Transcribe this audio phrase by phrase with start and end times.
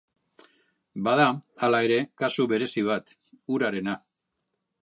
[1.07, 1.27] Bada,
[1.67, 3.17] hala ere, kasu berezi bat:
[3.59, 3.99] urarena.